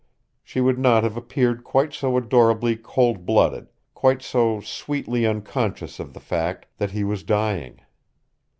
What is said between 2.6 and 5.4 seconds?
cold blooded, quite so sweetly